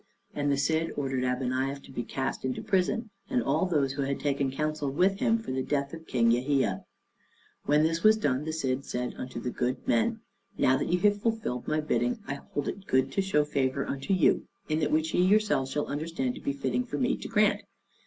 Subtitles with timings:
[0.33, 4.19] And the Cid ordered Abeniaf to be cast into prison, and all those who had
[4.19, 6.85] taken counsel with him for the death of King Yahia.
[7.65, 10.21] When this was done, the Cid said unto the good men,
[10.57, 14.11] "Now that ye have fulfilled my bidding, I hold it good to show favor unto
[14.11, 17.61] you in that which ye yourselves shall understand to be fitting for me to grant.